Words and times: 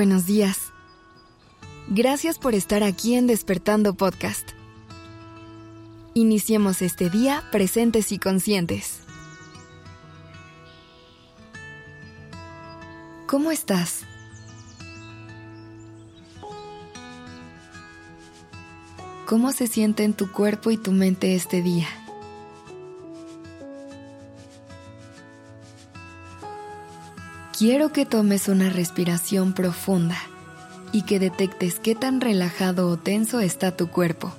Buenos 0.00 0.24
días. 0.24 0.72
Gracias 1.90 2.38
por 2.38 2.54
estar 2.54 2.82
aquí 2.82 3.16
en 3.16 3.26
Despertando 3.26 3.92
Podcast. 3.92 4.48
Iniciemos 6.14 6.80
este 6.80 7.10
día 7.10 7.44
presentes 7.52 8.10
y 8.10 8.18
conscientes. 8.18 9.00
¿Cómo 13.26 13.50
estás? 13.50 14.04
¿Cómo 19.26 19.52
se 19.52 19.66
siente 19.66 20.04
en 20.04 20.14
tu 20.14 20.32
cuerpo 20.32 20.70
y 20.70 20.78
tu 20.78 20.92
mente 20.92 21.34
este 21.34 21.60
día? 21.60 21.99
Quiero 27.60 27.92
que 27.92 28.06
tomes 28.06 28.48
una 28.48 28.70
respiración 28.70 29.52
profunda 29.52 30.16
y 30.92 31.02
que 31.02 31.18
detectes 31.18 31.78
qué 31.78 31.94
tan 31.94 32.22
relajado 32.22 32.88
o 32.88 32.96
tenso 32.96 33.38
está 33.38 33.76
tu 33.76 33.90
cuerpo. 33.90 34.32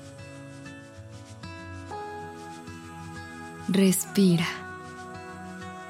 Respira. 3.67 4.47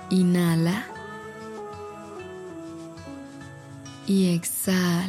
Inhala. 0.10 0.84
Y 4.08 4.36
exhala. 4.36 5.08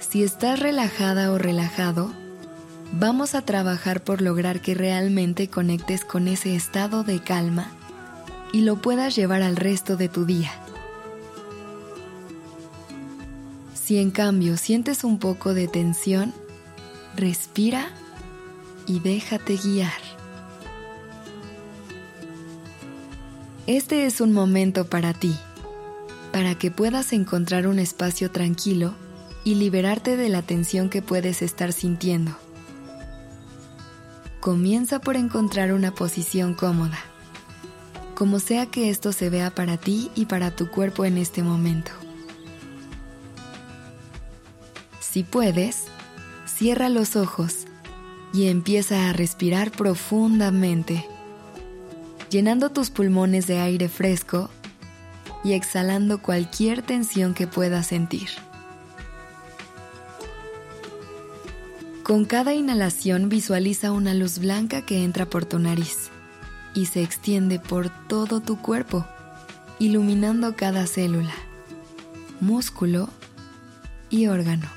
Si 0.00 0.22
estás 0.22 0.60
relajada 0.60 1.32
o 1.32 1.38
relajado, 1.38 2.12
vamos 2.92 3.34
a 3.34 3.42
trabajar 3.42 4.04
por 4.04 4.20
lograr 4.20 4.60
que 4.60 4.74
realmente 4.74 5.48
conectes 5.48 6.04
con 6.04 6.28
ese 6.28 6.54
estado 6.54 7.04
de 7.04 7.20
calma 7.20 7.70
y 8.52 8.60
lo 8.60 8.76
puedas 8.76 9.16
llevar 9.16 9.42
al 9.42 9.56
resto 9.56 9.96
de 9.96 10.08
tu 10.08 10.26
día. 10.26 10.52
Si 13.74 13.98
en 13.98 14.10
cambio 14.10 14.56
sientes 14.56 15.04
un 15.04 15.18
poco 15.18 15.54
de 15.54 15.68
tensión, 15.68 16.32
respira 17.16 17.88
y 18.86 19.00
déjate 19.00 19.56
guiar. 19.56 20.00
Este 23.66 24.06
es 24.06 24.20
un 24.20 24.32
momento 24.32 24.86
para 24.86 25.14
ti, 25.14 25.34
para 26.32 26.56
que 26.56 26.70
puedas 26.70 27.12
encontrar 27.12 27.66
un 27.66 27.78
espacio 27.78 28.30
tranquilo 28.30 28.94
y 29.44 29.54
liberarte 29.54 30.16
de 30.16 30.28
la 30.28 30.42
tensión 30.42 30.90
que 30.90 31.00
puedes 31.00 31.42
estar 31.42 31.72
sintiendo. 31.72 32.36
Comienza 34.42 34.98
por 34.98 35.16
encontrar 35.16 35.72
una 35.72 35.94
posición 35.94 36.54
cómoda, 36.54 36.98
como 38.16 38.40
sea 38.40 38.66
que 38.66 38.90
esto 38.90 39.12
se 39.12 39.30
vea 39.30 39.54
para 39.54 39.76
ti 39.76 40.10
y 40.16 40.26
para 40.26 40.50
tu 40.50 40.68
cuerpo 40.68 41.04
en 41.04 41.16
este 41.16 41.44
momento. 41.44 41.92
Si 44.98 45.22
puedes, 45.22 45.84
cierra 46.44 46.88
los 46.88 47.14
ojos 47.14 47.68
y 48.34 48.48
empieza 48.48 49.08
a 49.08 49.12
respirar 49.12 49.70
profundamente, 49.70 51.06
llenando 52.28 52.70
tus 52.70 52.90
pulmones 52.90 53.46
de 53.46 53.60
aire 53.60 53.88
fresco 53.88 54.50
y 55.44 55.52
exhalando 55.52 56.20
cualquier 56.20 56.82
tensión 56.82 57.34
que 57.34 57.46
puedas 57.46 57.86
sentir. 57.86 58.28
Con 62.12 62.26
cada 62.26 62.52
inhalación 62.52 63.30
visualiza 63.30 63.90
una 63.90 64.12
luz 64.12 64.38
blanca 64.38 64.82
que 64.82 65.02
entra 65.02 65.24
por 65.24 65.46
tu 65.46 65.58
nariz 65.58 66.10
y 66.74 66.84
se 66.84 67.02
extiende 67.02 67.58
por 67.58 67.88
todo 68.06 68.40
tu 68.40 68.60
cuerpo, 68.60 69.06
iluminando 69.78 70.54
cada 70.54 70.86
célula, 70.86 71.32
músculo 72.38 73.08
y 74.10 74.26
órgano. 74.26 74.68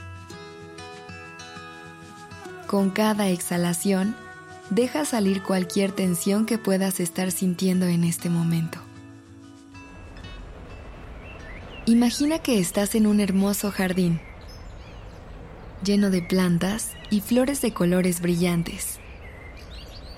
Con 2.68 2.90
cada 2.90 3.28
exhalación, 3.28 4.16
deja 4.70 5.04
salir 5.04 5.44
cualquier 5.44 5.92
tensión 5.92 6.46
que 6.46 6.58
puedas 6.58 7.02
estar 7.02 7.32
sintiendo 7.32 7.86
en 7.86 8.06
este 8.06 8.30
momento. 8.30 8.80
Imagina 11.86 12.40
que 12.40 12.60
estás 12.60 12.96
en 12.96 13.06
un 13.06 13.20
hermoso 13.20 13.72
jardín 13.72 14.22
lleno 15.86 16.10
de 16.10 16.22
plantas 16.22 16.92
y 17.10 17.22
flores 17.22 17.62
de 17.62 17.72
colores 17.72 18.20
brillantes. 18.20 19.00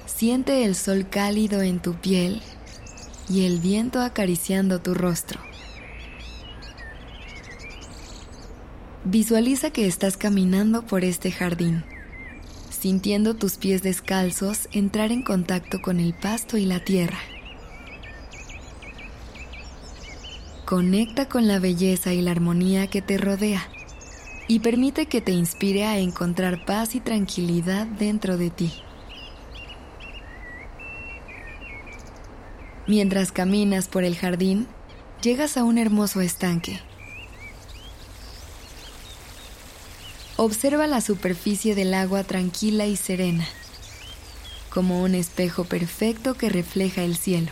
Siente 0.05 0.66
el 0.66 0.75
sol 0.75 1.07
cálido 1.09 1.61
en 1.61 1.79
tu 1.79 1.94
piel 1.94 2.41
y 3.29 3.45
el 3.45 3.59
viento 3.59 4.01
acariciando 4.01 4.79
tu 4.79 4.95
rostro. 4.95 5.39
Visualiza 9.03 9.69
que 9.69 9.85
estás 9.85 10.17
caminando 10.17 10.85
por 10.85 11.03
este 11.03 11.31
jardín, 11.31 11.84
sintiendo 12.69 13.35
tus 13.35 13.57
pies 13.57 13.84
descalzos 13.84 14.67
entrar 14.72 15.11
en 15.11 15.22
contacto 15.22 15.81
con 15.81 15.99
el 15.99 16.13
pasto 16.13 16.57
y 16.57 16.66
la 16.66 16.84
tierra. 16.84 17.19
Conecta 20.66 21.29
con 21.29 21.47
la 21.47 21.59
belleza 21.59 22.13
y 22.13 22.22
la 22.22 22.31
armonía 22.31 22.88
que 22.88 23.01
te 23.01 23.17
rodea 23.17 23.69
y 24.47 24.59
permite 24.59 25.08
que 25.08 25.22
te 25.22 25.31
inspire 25.31 25.84
a 25.84 25.97
encontrar 25.97 26.63
paz 26.66 26.96
y 26.96 27.00
tranquilidad 27.00 27.85
dentro 27.85 28.38
de 28.38 28.50
ti. 28.50 28.72
Mientras 32.88 33.34
caminas 33.34 33.90
por 33.90 34.06
el 34.06 34.16
jardín, 34.16 34.68
llegas 35.22 35.58
a 35.58 35.66
un 35.66 35.78
hermoso 35.78 36.22
estanque. 36.22 36.80
Observa 40.38 40.88
la 40.88 41.02
superficie 41.02 41.75
del 41.75 41.94
agua 41.94 42.24
tranquila 42.24 42.85
y 42.85 42.96
serena, 42.96 43.46
como 44.69 45.02
un 45.02 45.16
espejo 45.16 45.66
perfecto 45.66 46.35
que 46.35 46.47
refleja 46.47 47.03
el 47.03 47.18
cielo. 47.18 47.52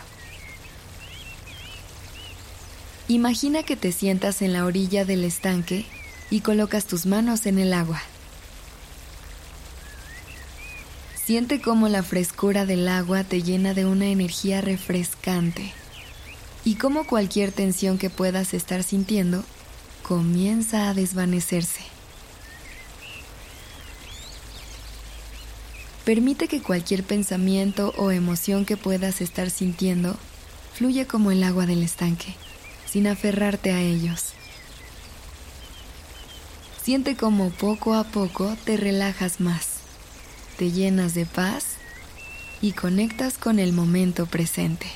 Imagina 3.08 3.62
que 3.62 3.76
te 3.76 3.92
sientas 3.92 4.40
en 4.40 4.52
la 4.52 4.64
orilla 4.64 5.04
del 5.04 5.24
estanque 5.24 5.84
y 6.30 6.40
colocas 6.40 6.86
tus 6.86 7.06
manos 7.06 7.46
en 7.46 7.58
el 7.58 7.72
agua. 7.72 8.02
Siente 11.24 11.60
cómo 11.60 11.88
la 11.88 12.02
frescura 12.02 12.66
del 12.66 12.86
agua 12.88 13.24
te 13.24 13.42
llena 13.42 13.74
de 13.74 13.84
una 13.84 14.06
energía 14.06 14.60
refrescante 14.60 15.72
y 16.64 16.76
cómo 16.76 17.04
cualquier 17.06 17.52
tensión 17.52 17.98
que 17.98 18.10
puedas 18.10 18.54
estar 18.54 18.82
sintiendo 18.82 19.44
comienza 20.02 20.88
a 20.88 20.94
desvanecerse. 20.94 21.80
Permite 26.04 26.46
que 26.46 26.62
cualquier 26.62 27.02
pensamiento 27.02 27.92
o 27.96 28.12
emoción 28.12 28.64
que 28.64 28.76
puedas 28.76 29.20
estar 29.20 29.50
sintiendo 29.50 30.16
fluya 30.74 31.08
como 31.08 31.32
el 31.32 31.42
agua 31.42 31.66
del 31.66 31.82
estanque, 31.82 32.36
sin 32.88 33.08
aferrarte 33.08 33.72
a 33.72 33.80
ellos. 33.80 34.34
Siente 36.86 37.16
como 37.16 37.50
poco 37.50 37.94
a 37.94 38.04
poco 38.04 38.56
te 38.64 38.76
relajas 38.76 39.40
más, 39.40 39.80
te 40.56 40.70
llenas 40.70 41.14
de 41.14 41.26
paz 41.26 41.78
y 42.62 42.74
conectas 42.74 43.38
con 43.38 43.58
el 43.58 43.72
momento 43.72 44.26
presente. 44.26 44.86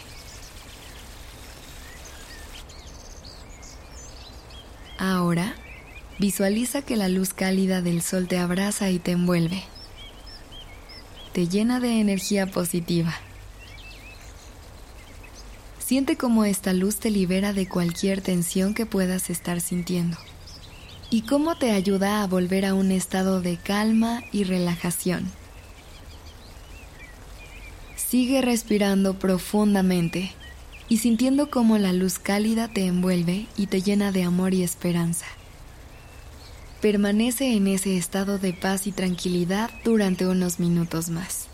Ahora, 4.98 5.56
visualiza 6.20 6.82
que 6.82 6.94
la 6.94 7.08
luz 7.08 7.34
cálida 7.34 7.82
del 7.82 8.02
sol 8.02 8.28
te 8.28 8.38
abraza 8.38 8.88
y 8.90 9.00
te 9.00 9.10
envuelve. 9.10 9.64
Te 11.32 11.48
llena 11.48 11.80
de 11.80 11.98
energía 11.98 12.46
positiva. 12.46 13.16
Siente 15.84 16.16
cómo 16.16 16.44
esta 16.44 16.72
luz 16.72 16.98
te 17.00 17.10
libera 17.10 17.52
de 17.52 17.68
cualquier 17.68 18.20
tensión 18.20 18.74
que 18.74 18.86
puedas 18.86 19.28
estar 19.28 19.60
sintiendo 19.60 20.18
y 21.10 21.22
cómo 21.22 21.56
te 21.56 21.72
ayuda 21.72 22.22
a 22.22 22.26
volver 22.26 22.64
a 22.64 22.74
un 22.74 22.92
estado 22.92 23.40
de 23.40 23.56
calma 23.56 24.22
y 24.32 24.44
relajación. 24.44 25.30
Sigue 27.96 28.42
respirando 28.42 29.18
profundamente 29.18 30.32
y 30.88 30.98
sintiendo 30.98 31.50
cómo 31.50 31.78
la 31.78 31.92
luz 31.92 32.18
cálida 32.18 32.68
te 32.68 32.86
envuelve 32.86 33.46
y 33.56 33.66
te 33.66 33.82
llena 33.82 34.12
de 34.12 34.22
amor 34.22 34.54
y 34.54 34.62
esperanza. 34.62 35.26
Permanece 36.80 37.54
en 37.54 37.66
ese 37.66 37.96
estado 37.96 38.38
de 38.38 38.52
paz 38.52 38.86
y 38.86 38.92
tranquilidad 38.92 39.70
durante 39.84 40.26
unos 40.26 40.58
minutos 40.60 41.10
más, 41.10 41.46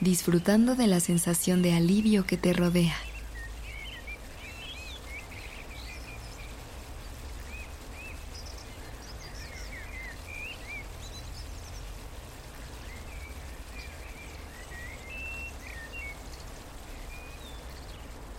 disfrutando 0.00 0.76
de 0.76 0.86
la 0.86 1.00
sensación 1.00 1.62
de 1.62 1.74
alivio 1.74 2.24
que 2.26 2.36
te 2.36 2.52
rodea. 2.52 2.96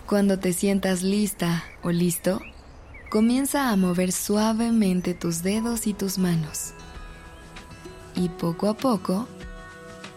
Cuando 0.06 0.38
te 0.38 0.52
sientas 0.52 1.02
lista 1.02 1.64
o 1.82 1.90
listo, 1.90 2.42
comienza 3.10 3.70
a 3.70 3.76
mover 3.76 4.12
suavemente 4.12 5.14
tus 5.14 5.42
dedos 5.42 5.86
y 5.86 5.94
tus 5.94 6.18
manos. 6.18 6.74
Y 8.14 8.28
poco 8.28 8.68
a 8.68 8.74
poco, 8.74 9.26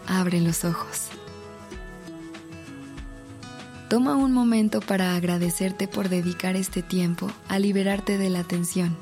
abre 0.06 0.42
los 0.42 0.66
ojos. 0.66 1.08
Toma 3.88 4.14
un 4.14 4.32
momento 4.32 4.82
para 4.82 5.16
agradecerte 5.16 5.88
por 5.88 6.10
dedicar 6.10 6.54
este 6.54 6.82
tiempo 6.82 7.30
a 7.48 7.58
liberarte 7.58 8.18
de 8.18 8.28
la 8.28 8.44
tensión 8.44 8.94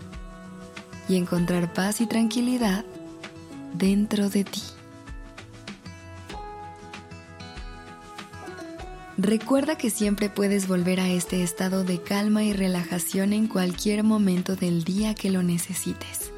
y 1.09 1.17
encontrar 1.17 1.73
paz 1.73 2.01
y 2.01 2.07
tranquilidad 2.07 2.85
dentro 3.75 4.31
de 4.31 4.45
ti. 4.45 4.63
Recuerda 9.19 9.79
que 9.79 9.89
siempre 9.89 10.29
puedes 10.29 10.69
volver 10.69 11.01
a 11.01 11.09
este 11.09 11.43
estado 11.43 11.85
de 11.85 12.03
calma 12.03 12.45
y 12.45 12.53
relajación 12.53 13.33
en 13.33 13.47
cualquier 13.47 14.05
momento 14.05 14.57
del 14.57 14.85
día 14.85 15.15
que 15.15 15.31
lo 15.31 15.43
necesites. 15.43 16.31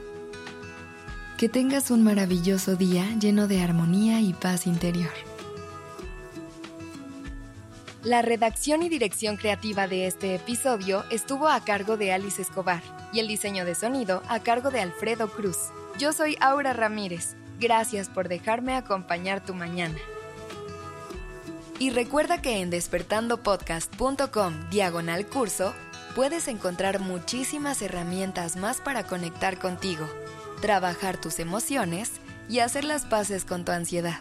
Que 1.36 1.48
tengas 1.48 1.90
un 1.90 2.04
maravilloso 2.04 2.76
día 2.76 3.04
lleno 3.18 3.48
de 3.48 3.62
armonía 3.62 4.20
y 4.20 4.32
paz 4.32 4.68
interior. 4.68 5.10
La 8.04 8.22
redacción 8.22 8.84
y 8.84 8.88
dirección 8.88 9.36
creativa 9.36 9.88
de 9.88 10.06
este 10.06 10.36
episodio 10.36 11.04
estuvo 11.10 11.48
a 11.48 11.64
cargo 11.64 11.96
de 11.96 12.12
Alice 12.12 12.40
Escobar 12.40 12.82
y 13.12 13.18
el 13.18 13.26
diseño 13.26 13.64
de 13.64 13.74
sonido 13.74 14.22
a 14.28 14.38
cargo 14.38 14.70
de 14.70 14.80
Alfredo 14.80 15.28
Cruz. 15.28 15.56
Yo 15.98 16.12
soy 16.12 16.36
Aura 16.40 16.74
Ramírez. 16.74 17.34
Gracias 17.58 18.08
por 18.08 18.28
dejarme 18.28 18.76
acompañar 18.76 19.44
tu 19.44 19.52
mañana. 19.52 19.98
Y 21.78 21.90
recuerda 21.90 22.42
que 22.42 22.60
en 22.60 22.70
despertandopodcast.com 22.70 24.70
diagonal 24.70 25.26
curso 25.26 25.74
puedes 26.16 26.48
encontrar 26.48 26.98
muchísimas 26.98 27.82
herramientas 27.82 28.56
más 28.56 28.80
para 28.80 29.04
conectar 29.04 29.58
contigo, 29.58 30.08
trabajar 30.60 31.20
tus 31.20 31.38
emociones 31.38 32.12
y 32.48 32.58
hacer 32.58 32.84
las 32.84 33.04
paces 33.04 33.44
con 33.44 33.64
tu 33.64 33.70
ansiedad. 33.70 34.20